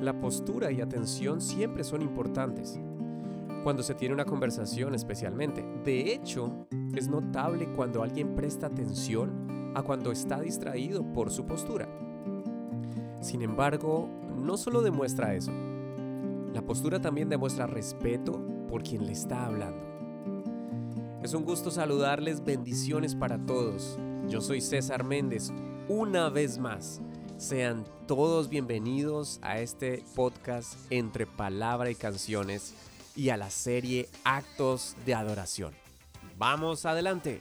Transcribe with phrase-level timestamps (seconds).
[0.00, 2.80] La postura y atención siempre son importantes.
[3.62, 5.62] Cuando se tiene una conversación especialmente.
[5.84, 11.86] De hecho, es notable cuando alguien presta atención a cuando está distraído por su postura.
[13.20, 15.52] Sin embargo, no solo demuestra eso.
[16.54, 19.84] La postura también demuestra respeto por quien le está hablando.
[21.22, 23.98] Es un gusto saludarles, bendiciones para todos.
[24.26, 25.52] Yo soy César Méndez,
[25.88, 27.02] una vez más.
[27.40, 32.74] Sean todos bienvenidos a este podcast entre palabra y canciones
[33.16, 35.74] y a la serie Actos de Adoración.
[36.36, 37.40] Vamos adelante.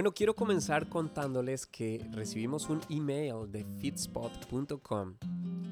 [0.00, 5.16] Bueno, quiero comenzar contándoles que recibimos un email de fitspot.com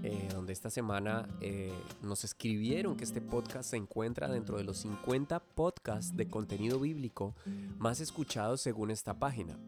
[0.03, 4.77] eh, donde esta semana eh, nos escribieron que este podcast se encuentra dentro de los
[4.81, 7.37] 50 podcasts de contenido bíblico
[7.79, 9.59] más escuchados según esta página.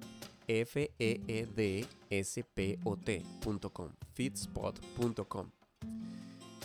[0.46, 5.52] f d s p o tcom fitspot.com.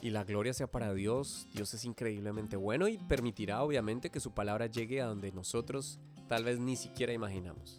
[0.01, 4.31] Y la gloria sea para Dios, Dios es increíblemente bueno y permitirá obviamente que su
[4.31, 7.77] palabra llegue a donde nosotros tal vez ni siquiera imaginamos.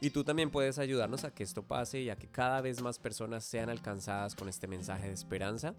[0.00, 2.98] Y tú también puedes ayudarnos a que esto pase y a que cada vez más
[2.98, 5.74] personas sean alcanzadas con este mensaje de esperanza.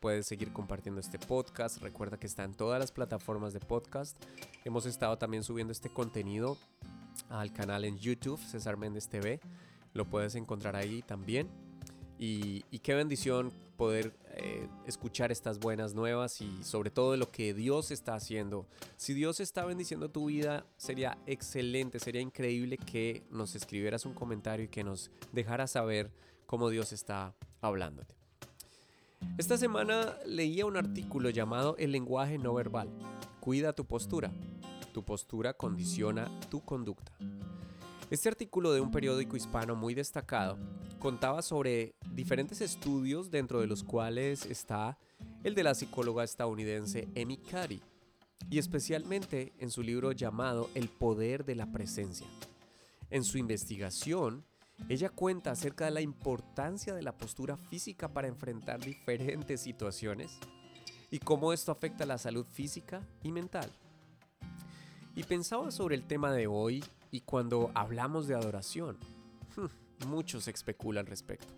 [0.00, 1.82] Puedes seguir compartiendo este podcast.
[1.82, 4.16] Recuerda que está en todas las plataformas de podcast.
[4.64, 6.56] Hemos estado también subiendo este contenido
[7.28, 9.40] al canal en YouTube, César Méndez TV.
[9.92, 11.50] Lo puedes encontrar ahí también.
[12.22, 17.90] Y, qué bendición poder eh, escuchar estas buenas nuevas y sobre todo lo que Dios
[17.90, 18.66] está haciendo.
[18.98, 24.66] Si Dios está bendiciendo tu vida, sería excelente, sería increíble que nos escribieras un comentario
[24.66, 26.10] y que nos dejaras saber
[26.44, 28.14] cómo Dios está hablándote.
[29.38, 32.90] Esta semana leía un artículo llamado El lenguaje no verbal.
[33.40, 34.30] Cuida tu postura.
[34.92, 37.12] Tu postura condiciona tu conducta.
[38.10, 40.58] Este artículo de un periódico hispano muy destacado
[40.98, 44.98] contaba sobre diferentes estudios dentro de los cuales está
[45.44, 47.80] el de la psicóloga estadounidense Amy Cuddy
[48.50, 52.26] y especialmente en su libro llamado El poder de la presencia.
[53.10, 54.44] En su investigación,
[54.88, 60.36] ella cuenta acerca de la importancia de la postura física para enfrentar diferentes situaciones
[61.12, 63.70] y cómo esto afecta la salud física y mental.
[65.14, 68.98] Y pensaba sobre el tema de hoy y cuando hablamos de adoración,
[70.06, 71.52] mucho se especula al respecto.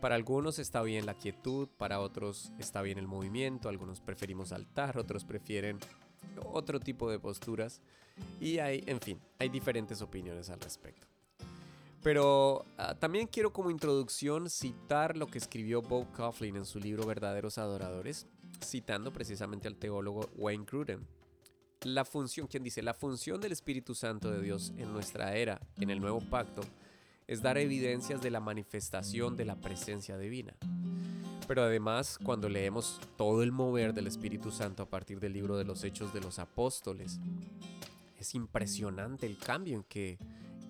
[0.00, 4.98] Para algunos está bien la quietud, para otros está bien el movimiento, algunos preferimos saltar,
[4.98, 5.78] otros prefieren
[6.52, 7.80] otro tipo de posturas
[8.40, 11.06] y hay, en fin, hay diferentes opiniones al respecto.
[12.02, 17.04] Pero ah, también quiero como introducción citar lo que escribió Bob Coughlin en su libro
[17.04, 18.26] Verdaderos Adoradores,
[18.64, 21.04] citando precisamente al teólogo Wayne Grudem
[21.82, 25.90] la función, quien dice, la función del Espíritu Santo de Dios en nuestra era, en
[25.90, 26.62] el nuevo pacto,
[27.26, 30.54] es dar evidencias de la manifestación de la presencia divina.
[31.46, 35.64] Pero además, cuando leemos todo el mover del Espíritu Santo a partir del libro de
[35.64, 37.18] los Hechos de los Apóstoles,
[38.18, 40.18] es impresionante el cambio en que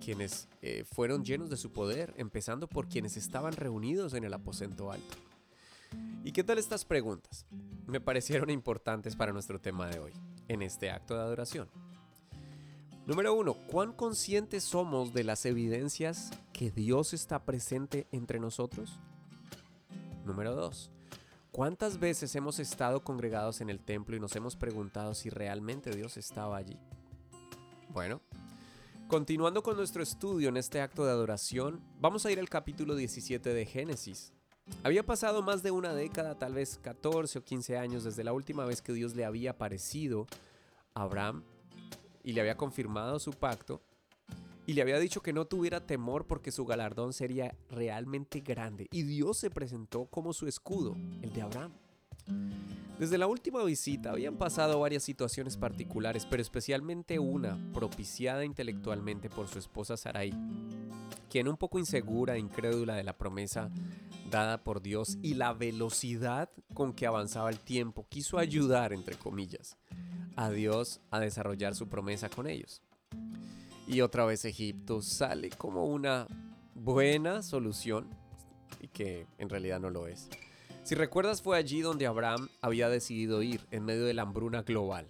[0.03, 4.93] quienes eh, fueron llenos de su poder, empezando por quienes estaban reunidos en el aposento
[4.93, 5.17] alto.
[6.25, 7.47] ¿Y qué tal estas preguntas?
[7.87, 10.13] Me parecieron importantes para nuestro tema de hoy
[10.51, 11.69] en este acto de adoración.
[13.07, 18.99] Número uno, ¿cuán conscientes somos de las evidencias que Dios está presente entre nosotros?
[20.25, 20.91] Número dos,
[21.53, 26.17] ¿cuántas veces hemos estado congregados en el templo y nos hemos preguntado si realmente Dios
[26.17, 26.79] estaba allí?
[27.91, 28.21] Bueno,
[29.07, 33.55] continuando con nuestro estudio en este acto de adoración, vamos a ir al capítulo 17
[33.55, 34.33] de Génesis.
[34.83, 38.65] Había pasado más de una década, tal vez 14 o 15 años desde la última
[38.65, 40.27] vez que Dios le había aparecido
[41.03, 41.43] Abraham
[42.23, 43.83] y le había confirmado su pacto
[44.67, 48.87] y le había dicho que no tuviera temor porque su galardón sería realmente grande.
[48.93, 51.73] Y Dios se presentó como su escudo, el de Abraham.
[53.01, 59.49] Desde la última visita habían pasado varias situaciones particulares, pero especialmente una propiciada intelectualmente por
[59.49, 60.35] su esposa Sarai,
[61.31, 63.71] quien un poco insegura e incrédula de la promesa
[64.31, 69.79] dada por Dios y la velocidad con que avanzaba el tiempo, quiso ayudar, entre comillas,
[70.41, 72.81] a Dios a desarrollar su promesa con ellos.
[73.87, 76.27] Y otra vez Egipto sale como una
[76.75, 78.09] buena solución,
[78.81, 80.31] y que en realidad no lo es.
[80.83, 85.07] Si recuerdas fue allí donde Abraham había decidido ir en medio de la hambruna global.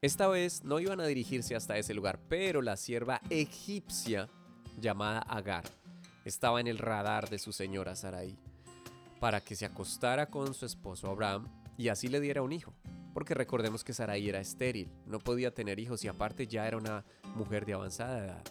[0.00, 4.28] Esta vez no iban a dirigirse hasta ese lugar, pero la sierva egipcia
[4.80, 5.64] llamada Agar
[6.24, 8.36] estaba en el radar de su señora Sarai
[9.18, 12.72] para que se acostara con su esposo Abraham y así le diera un hijo.
[13.14, 17.04] Porque recordemos que Sarai era estéril, no podía tener hijos y aparte ya era una
[17.36, 18.44] mujer de avanzada edad.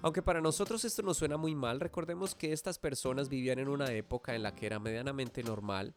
[0.00, 3.92] Aunque para nosotros esto nos suena muy mal, recordemos que estas personas vivían en una
[3.92, 5.94] época en la que era medianamente normal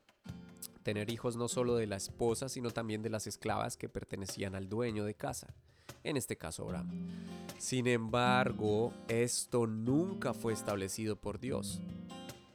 [0.81, 4.69] tener hijos no solo de la esposa, sino también de las esclavas que pertenecían al
[4.69, 5.53] dueño de casa,
[6.03, 6.89] en este caso Abraham.
[7.57, 11.81] Sin embargo, esto nunca fue establecido por Dios.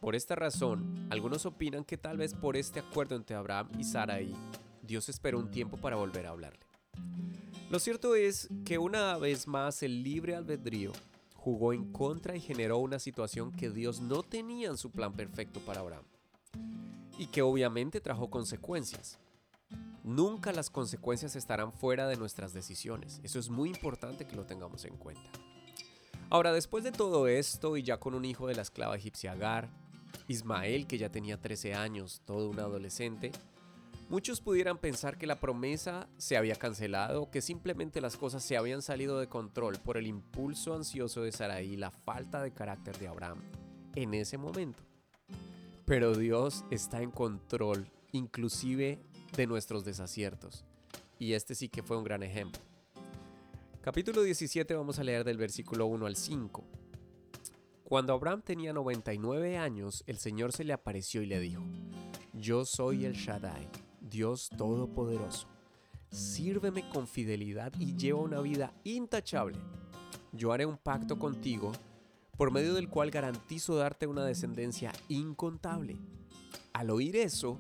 [0.01, 4.35] Por esta razón, algunos opinan que tal vez por este acuerdo entre Abraham y Sarai,
[4.83, 6.61] Dios esperó un tiempo para volver a hablarle.
[7.71, 10.93] Lo cierto es que una vez más el libre albedrío
[11.35, 15.61] jugó en contra y generó una situación que Dios no tenía en su plan perfecto
[15.61, 16.05] para Abraham.
[17.19, 19.19] Y que obviamente trajo consecuencias.
[20.05, 23.21] Nunca las consecuencias estarán fuera de nuestras decisiones.
[23.23, 25.31] Eso es muy importante que lo tengamos en cuenta.
[26.29, 29.69] Ahora, después de todo esto y ya con un hijo de la esclava egipcia Agar,
[30.29, 33.33] Ismael, que ya tenía 13 años, todo un adolescente,
[34.13, 38.83] muchos pudieran pensar que la promesa se había cancelado que simplemente las cosas se habían
[38.83, 43.09] salido de control por el impulso ansioso de Sarai y la falta de carácter de
[43.09, 43.41] Abraham
[43.95, 44.83] en ese momento.
[45.87, 49.01] Pero Dios está en control, inclusive
[49.35, 50.67] de nuestros desaciertos.
[51.19, 52.61] Y este sí que fue un gran ejemplo.
[53.81, 56.63] Capítulo 17 vamos a leer del versículo 1 al 5.
[57.85, 61.63] Cuando Abraham tenía 99 años, el Señor se le apareció y le dijo,
[62.35, 63.69] Yo soy el Shaddai,
[64.13, 65.49] Dios Todopoderoso.
[66.11, 69.59] Sírveme con fidelidad y lleva una vida intachable.
[70.33, 71.73] Yo haré un pacto contigo,
[72.37, 75.97] por medio del cual garantizo darte una descendencia incontable.
[76.75, 77.59] Al oír eso,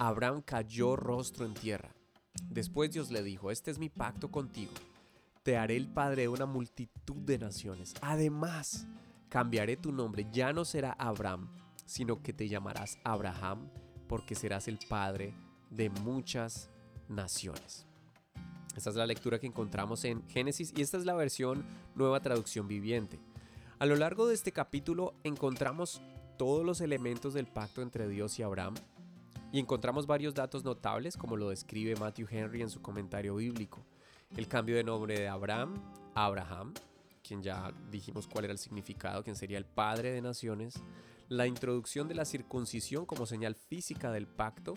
[0.00, 1.94] Abraham cayó rostro en tierra.
[2.42, 4.72] Después Dios le dijo, este es mi pacto contigo.
[5.44, 7.94] Te haré el padre de una multitud de naciones.
[8.00, 8.88] Además,
[9.28, 11.48] cambiaré tu nombre, ya no será Abraham,
[11.86, 13.70] sino que te llamarás Abraham,
[14.08, 15.34] porque serás el padre
[15.74, 16.70] de muchas
[17.08, 17.86] naciones.
[18.76, 22.66] Esta es la lectura que encontramos en Génesis y esta es la versión nueva traducción
[22.66, 23.20] viviente.
[23.78, 26.00] A lo largo de este capítulo encontramos
[26.38, 28.74] todos los elementos del pacto entre Dios y Abraham
[29.52, 33.84] y encontramos varios datos notables como lo describe Matthew Henry en su comentario bíblico.
[34.36, 35.74] El cambio de nombre de Abraham
[36.14, 36.74] a Abraham,
[37.22, 40.74] quien ya dijimos cuál era el significado, quien sería el padre de naciones,
[41.28, 44.74] la introducción de la circuncisión como señal física del pacto,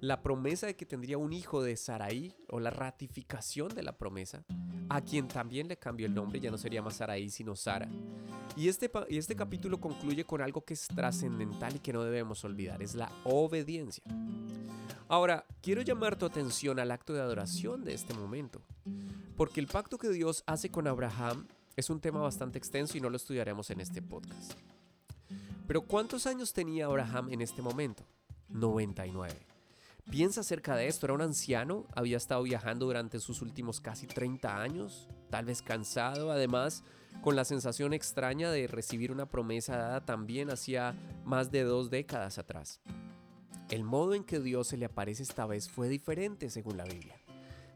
[0.00, 4.44] la promesa de que tendría un hijo de Saraí o la ratificación de la promesa,
[4.88, 7.88] a quien también le cambió el nombre, ya no sería más Saraí sino Sara.
[8.56, 12.44] Y este, y este capítulo concluye con algo que es trascendental y que no debemos
[12.44, 14.04] olvidar, es la obediencia.
[15.08, 18.60] Ahora, quiero llamar tu atención al acto de adoración de este momento.
[19.36, 21.46] Porque el pacto que Dios hace con Abraham
[21.76, 24.52] es un tema bastante extenso y no lo estudiaremos en este podcast.
[25.66, 28.04] Pero ¿cuántos años tenía Abraham en este momento?
[28.48, 29.57] 99.
[30.10, 34.60] Piensa acerca de esto, era un anciano, había estado viajando durante sus últimos casi 30
[34.60, 36.82] años, tal vez cansado, además
[37.20, 40.94] con la sensación extraña de recibir una promesa dada también hacía
[41.24, 42.80] más de dos décadas atrás.
[43.68, 47.20] El modo en que Dios se le aparece esta vez fue diferente según la Biblia.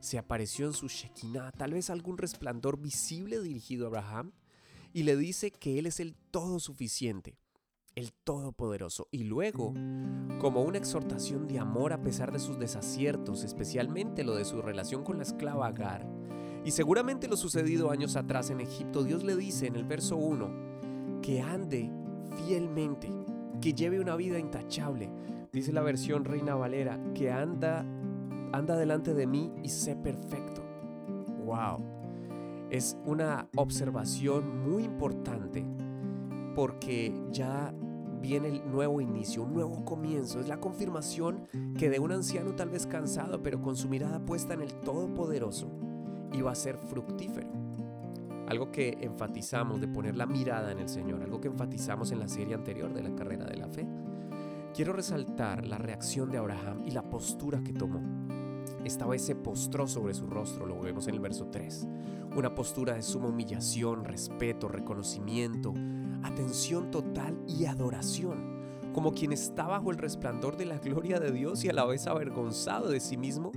[0.00, 4.33] Se apareció en su Shekinah, tal vez algún resplandor visible dirigido a Abraham,
[4.95, 7.37] y le dice que Él es el todo suficiente,
[7.94, 9.08] el todopoderoso.
[9.11, 9.75] Y luego,
[10.40, 15.04] como una exhortación de amor a pesar de sus desaciertos, especialmente lo de su relación
[15.04, 16.06] con la esclava Agar,
[16.64, 21.20] y seguramente lo sucedido años atrás en Egipto, Dios le dice en el verso 1
[21.22, 21.90] que ande
[22.37, 23.11] fielmente,
[23.61, 25.11] que lleve una vida intachable.
[25.52, 27.84] Dice la versión Reina Valera, que anda
[28.52, 30.62] anda delante de mí y sé perfecto.
[31.44, 31.82] ¡Wow!
[32.70, 35.64] Es una observación muy importante
[36.54, 37.75] porque ya
[38.23, 40.41] viene el nuevo inicio, un nuevo comienzo.
[40.41, 44.55] Es la confirmación que de un anciano tal vez cansado, pero con su mirada puesta
[44.55, 45.69] en el Todopoderoso,
[46.33, 47.49] iba a ser fructífero.
[48.47, 52.29] Algo que enfatizamos de poner la mirada en el Señor, algo que enfatizamos en la
[52.29, 53.87] serie anterior de la carrera de la fe.
[54.75, 58.00] Quiero resaltar la reacción de Abraham y la postura que tomó.
[58.85, 61.88] Esta vez se postró sobre su rostro, lo vemos en el verso 3.
[62.37, 65.75] Una postura de suma humillación, respeto, reconocimiento,
[66.23, 71.64] atención total y adoración, como quien está bajo el resplandor de la gloria de Dios
[71.64, 73.52] y a la vez avergonzado de sí mismo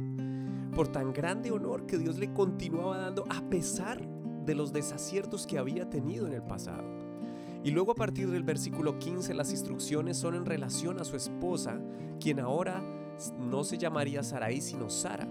[0.76, 4.06] por tan grande honor que Dios le continuaba dando a pesar
[4.46, 6.84] de los desaciertos que había tenido en el pasado.
[7.64, 11.82] Y luego a partir del versículo 15 las instrucciones son en relación a su esposa,
[12.20, 12.84] quien ahora
[13.40, 15.28] no se llamaría Sarai sino Sara,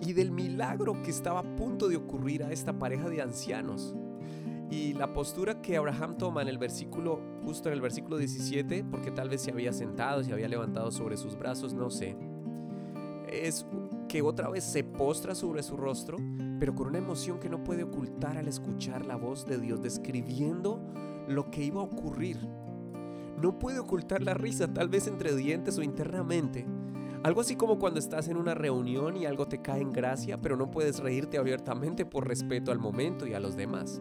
[0.00, 3.94] y del milagro que estaba a punto de ocurrir a esta pareja de ancianos.
[4.70, 9.10] Y la postura que Abraham toma en el versículo, justo en el versículo 17, porque
[9.12, 12.16] tal vez se había sentado, se había levantado sobre sus brazos, no sé,
[13.28, 13.66] es
[14.08, 16.18] que otra vez se postra sobre su rostro,
[16.58, 20.80] pero con una emoción que no puede ocultar al escuchar la voz de Dios describiendo
[21.28, 22.38] lo que iba a ocurrir.
[23.40, 26.66] No puede ocultar la risa, tal vez entre dientes o internamente.
[27.22, 30.56] Algo así como cuando estás en una reunión y algo te cae en gracia, pero
[30.56, 34.00] no puedes reírte abiertamente por respeto al momento y a los demás.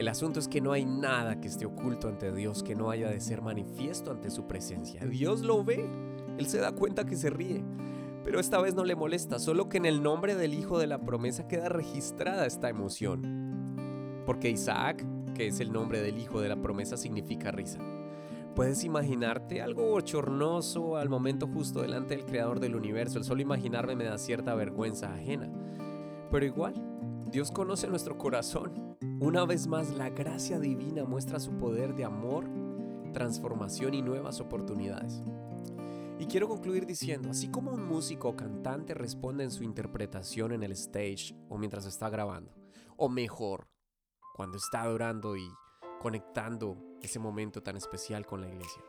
[0.00, 3.10] El asunto es que no hay nada que esté oculto ante Dios que no haya
[3.10, 5.04] de ser manifiesto ante su presencia.
[5.04, 5.86] Dios lo ve,
[6.38, 7.62] Él se da cuenta que se ríe,
[8.24, 11.04] pero esta vez no le molesta, solo que en el nombre del Hijo de la
[11.04, 14.22] promesa queda registrada esta emoción.
[14.24, 15.04] Porque Isaac
[15.34, 17.78] que es el nombre del hijo de la promesa, significa risa.
[18.54, 23.18] Puedes imaginarte algo bochornoso al momento justo delante del creador del universo.
[23.18, 25.50] El solo imaginarme me da cierta vergüenza ajena.
[26.30, 26.74] Pero igual,
[27.30, 28.96] Dios conoce nuestro corazón.
[29.20, 32.44] Una vez más, la gracia divina muestra su poder de amor,
[33.12, 35.22] transformación y nuevas oportunidades.
[36.18, 40.64] Y quiero concluir diciendo, así como un músico o cantante responde en su interpretación en
[40.64, 42.52] el stage o mientras está grabando,
[42.96, 43.68] o mejor,
[44.34, 45.48] cuando está adorando y
[46.00, 48.82] conectando ese momento tan especial con la iglesia.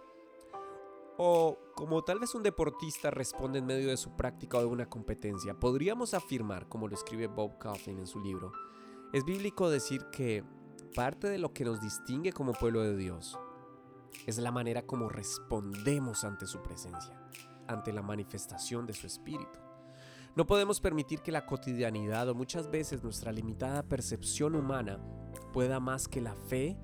[1.17, 4.89] O como tal vez un deportista responde en medio de su práctica o de una
[4.89, 8.51] competencia, podríamos afirmar, como lo escribe Bob Kaufman en su libro,
[9.13, 10.43] es bíblico decir que
[10.95, 13.37] parte de lo que nos distingue como pueblo de Dios
[14.25, 17.21] es la manera como respondemos ante su presencia,
[17.67, 19.59] ante la manifestación de su espíritu.
[20.35, 24.99] No podemos permitir que la cotidianidad o muchas veces nuestra limitada percepción humana
[25.51, 26.77] pueda más que la fe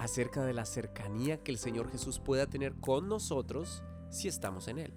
[0.00, 4.78] acerca de la cercanía que el Señor Jesús pueda tener con nosotros si estamos en
[4.78, 4.94] Él.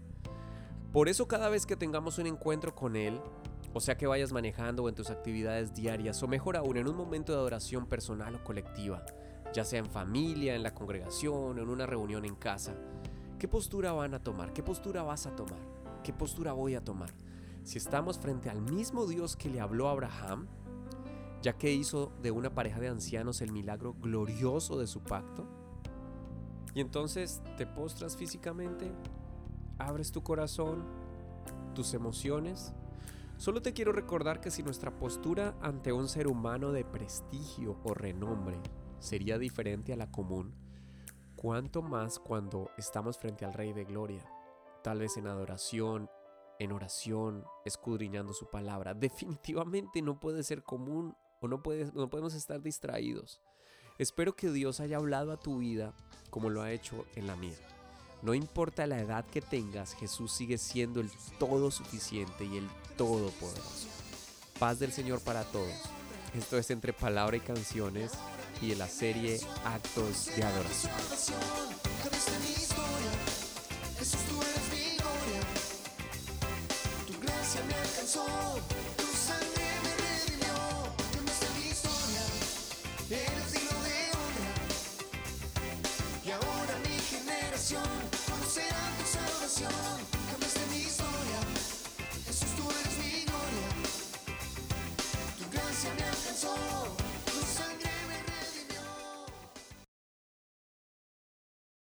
[0.92, 3.20] Por eso cada vez que tengamos un encuentro con Él,
[3.74, 7.34] o sea que vayas manejando en tus actividades diarias o mejor aún en un momento
[7.34, 9.06] de adoración personal o colectiva,
[9.54, 12.74] ya sea en familia, en la congregación, en una reunión en casa,
[13.40, 14.54] ¿qué postura van a tomar?
[14.54, 15.60] ¿Qué postura vas a tomar?
[16.02, 17.14] ¿Qué postura voy a tomar?
[17.64, 20.48] si estamos frente al mismo Dios que le habló a Abraham,
[21.44, 25.46] ya que hizo de una pareja de ancianos el milagro glorioso de su pacto,
[26.74, 28.92] y entonces te postras físicamente,
[29.78, 30.84] abres tu corazón,
[31.76, 32.74] tus emociones,
[33.38, 37.94] Solo te quiero recordar que si nuestra postura ante un ser humano de prestigio o
[37.94, 38.62] renombre
[39.00, 40.56] sería diferente a la común,
[41.36, 44.24] cuánto más cuando estamos frente al Rey de Gloria,
[44.82, 46.10] tal vez en adoración,
[46.60, 48.94] en oración, escudriñando su palabra.
[48.94, 53.42] Definitivamente no puede ser común o no, puedes, no podemos estar distraídos.
[54.00, 55.94] Espero que Dios haya hablado a tu vida
[56.30, 57.58] como lo ha hecho en la mía.
[58.22, 63.88] No importa la edad que tengas, Jesús sigue siendo el todo suficiente y el todopoderoso.
[64.58, 65.76] Paz del Señor para todos.
[66.34, 68.14] Esto es entre palabra y canciones
[68.62, 70.94] y de la serie Actos de Adoración.
[77.06, 78.26] Tu gracia me alcanzó,
[78.98, 79.63] tu sangre.
[96.44, 97.13] soul.